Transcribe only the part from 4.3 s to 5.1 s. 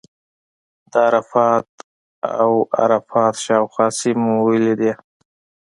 ولیدې.